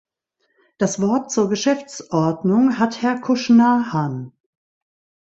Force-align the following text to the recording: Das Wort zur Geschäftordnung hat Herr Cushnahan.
Das 0.79 0.99
Wort 0.99 1.31
zur 1.31 1.47
Geschäftordnung 1.47 2.79
hat 2.79 3.03
Herr 3.03 3.19
Cushnahan. 3.19 4.31